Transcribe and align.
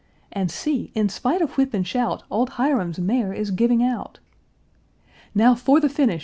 And 0.31 0.49
see! 0.49 0.91
in 0.95 1.09
spite 1.09 1.43
of 1.43 1.57
whip 1.59 1.75
and 1.75 1.85
shout, 1.85 2.23
Old 2.31 2.49
Hiram's 2.57 2.97
mare 2.97 3.33
is 3.33 3.51
giving 3.51 3.83
out! 3.83 4.17
Now 5.35 5.53
for 5.53 5.79
the 5.79 5.89
finish! 5.89 6.19